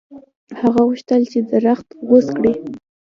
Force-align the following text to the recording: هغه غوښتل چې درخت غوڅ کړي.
هغه 0.59 0.81
غوښتل 0.87 1.21
چې 1.31 1.39
درخت 1.51 1.87
غوڅ 2.07 2.27
کړي. 2.37 2.53